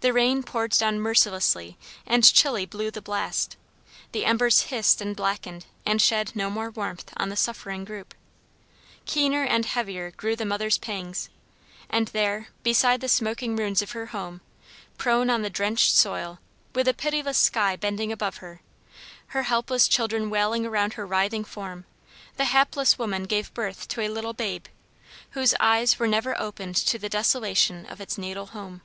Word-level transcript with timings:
The 0.00 0.12
rain 0.12 0.44
poured 0.44 0.70
down 0.70 1.00
mercilessly 1.00 1.76
and 2.06 2.22
chilly 2.22 2.64
blew 2.66 2.92
the 2.92 3.02
blast. 3.02 3.56
The 4.12 4.24
embers 4.26 4.60
hissed 4.70 5.00
and 5.00 5.16
blackened 5.16 5.66
and 5.84 6.00
shed 6.00 6.36
no 6.36 6.48
more 6.50 6.70
warmth 6.70 7.12
on 7.16 7.30
the 7.30 7.36
suffering 7.36 7.84
group. 7.84 8.14
Keener 9.06 9.42
and 9.42 9.66
heavier 9.66 10.12
grew 10.12 10.36
the 10.36 10.44
mother's 10.44 10.78
pangs, 10.78 11.30
and 11.90 12.06
there 12.08 12.46
beside 12.62 13.00
the 13.00 13.08
smoking 13.08 13.56
ruins 13.56 13.82
of 13.82 13.90
her 13.90 14.06
home, 14.06 14.40
prone 14.98 15.30
on 15.30 15.42
the 15.42 15.50
drenched 15.50 15.96
soil, 15.96 16.38
with 16.76 16.86
the 16.86 16.94
pitiless 16.94 17.36
sky 17.38 17.74
bending 17.74 18.12
above 18.12 18.36
her, 18.36 18.60
her 19.28 19.42
helpless 19.42 19.88
children 19.88 20.30
wailing 20.30 20.64
around 20.64 20.92
her 20.92 21.06
writhing 21.08 21.44
form, 21.44 21.86
the 22.36 22.44
hapless 22.44 23.00
woman 23.00 23.24
gave 23.24 23.52
birth 23.52 23.88
to 23.88 24.00
a 24.00 24.08
little 24.08 24.32
babe, 24.32 24.66
whose 25.30 25.56
eyes 25.58 25.98
were 25.98 26.06
never 26.06 26.40
opened 26.40 26.76
to 26.76 27.00
the 27.00 27.08
desolation 27.08 27.84
of 27.86 28.00
its 28.00 28.16
natal 28.16 28.46
home. 28.46 28.80